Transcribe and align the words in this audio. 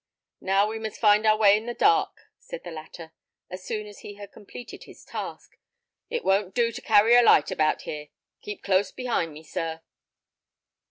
"Now 0.41 0.65
we 0.67 0.79
must 0.79 0.99
find 0.99 1.27
our 1.27 1.37
way 1.37 1.55
in 1.55 1.67
the 1.67 1.75
dark," 1.75 2.21
said 2.39 2.63
the 2.63 2.71
latter, 2.71 3.13
as 3.51 3.63
soon 3.63 3.85
as 3.85 3.99
he 3.99 4.15
had 4.15 4.31
completed 4.31 4.85
his 4.85 5.05
task. 5.05 5.59
"It 6.09 6.23
won't 6.25 6.55
do 6.55 6.71
to 6.71 6.81
carry 6.81 7.13
a 7.15 7.21
light 7.21 7.51
about 7.51 7.83
here. 7.83 8.07
Keep 8.41 8.63
close 8.63 8.91
behind 8.91 9.31
me, 9.31 9.43
sir." 9.43 9.81